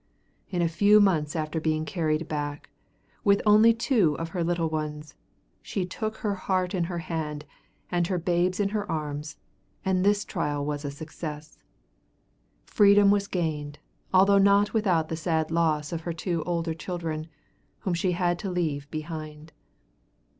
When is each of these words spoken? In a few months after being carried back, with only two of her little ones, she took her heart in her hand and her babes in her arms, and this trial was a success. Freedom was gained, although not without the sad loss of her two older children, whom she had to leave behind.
In 0.49 0.63
a 0.63 0.67
few 0.67 0.99
months 0.99 1.35
after 1.35 1.61
being 1.61 1.85
carried 1.85 2.27
back, 2.27 2.71
with 3.23 3.39
only 3.45 3.71
two 3.71 4.15
of 4.17 4.29
her 4.29 4.43
little 4.43 4.67
ones, 4.67 5.13
she 5.61 5.85
took 5.85 6.15
her 6.17 6.33
heart 6.33 6.73
in 6.73 6.85
her 6.85 6.97
hand 6.97 7.45
and 7.91 8.07
her 8.07 8.17
babes 8.17 8.59
in 8.59 8.69
her 8.69 8.91
arms, 8.91 9.37
and 9.85 10.03
this 10.03 10.25
trial 10.25 10.65
was 10.65 10.83
a 10.83 10.89
success. 10.89 11.59
Freedom 12.65 13.11
was 13.11 13.27
gained, 13.27 13.77
although 14.11 14.39
not 14.39 14.73
without 14.73 15.07
the 15.07 15.15
sad 15.15 15.51
loss 15.51 15.91
of 15.91 16.01
her 16.01 16.13
two 16.13 16.41
older 16.47 16.73
children, 16.73 17.27
whom 17.81 17.93
she 17.93 18.13
had 18.13 18.39
to 18.39 18.49
leave 18.49 18.89
behind. 18.89 19.51